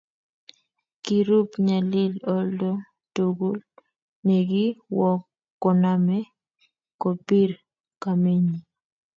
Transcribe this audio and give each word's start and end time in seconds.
Kirub 1.03 1.49
nyalil 1.67 2.13
oldo 2.35 2.71
togul 3.15 3.59
ne 4.25 4.37
ki 4.49 4.65
wok 4.97 5.21
koname 5.61 6.17
kopir 7.01 7.51
kamenyii 8.01 8.63